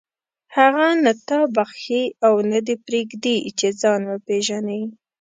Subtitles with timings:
[0.57, 4.81] هغه نه تا بخښي او نه دې پرېږدي چې ځان وپېژنې.